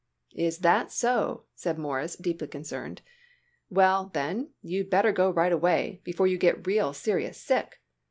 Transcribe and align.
"Is 0.33 0.57
that 0.61 0.91
so?" 0.91 1.43
said 1.53 1.77
Morris, 1.77 2.15
deeply 2.15 2.47
concerned. 2.47 3.03
"Well, 3.69 4.09
then, 4.15 4.49
you'd 4.63 4.89
better 4.89 5.11
go 5.11 5.29
right 5.29 5.51
away, 5.53 6.01
before 6.03 6.25
you 6.25 6.39
get 6.39 6.65
real 6.65 6.91
serious 6.91 7.37
sick. 7.37 7.79